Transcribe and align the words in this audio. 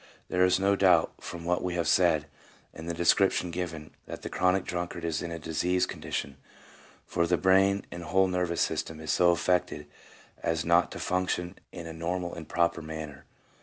There 0.29 0.43
is 0.43 0.59
no 0.59 0.75
doubt 0.75 1.13
from 1.19 1.45
what 1.45 1.61
we 1.63 1.75
have 1.75 1.87
said, 1.87 2.25
and 2.73 2.89
the 2.89 2.93
description 2.95 3.51
given, 3.51 3.91
that 4.07 4.23
the 4.23 4.29
chronic 4.31 4.65
drunkard 4.65 5.05
is 5.05 5.21
in 5.21 5.29
a 5.29 5.37
diseased 5.37 5.89
condition, 5.89 6.37
for 7.05 7.27
the 7.27 7.37
brain 7.37 7.85
and 7.91 8.05
whole 8.05 8.27
nervous 8.27 8.61
system 8.61 8.99
is 8.99 9.11
so 9.11 9.29
affected 9.29 9.85
as 10.41 10.65
not 10.65 10.91
to 10.93 10.99
function 10.99 11.53
in 11.71 11.85
a 11.85 11.93
normal 11.93 12.33
and 12.33 12.49
proper 12.49 12.81
manner. 12.81 13.25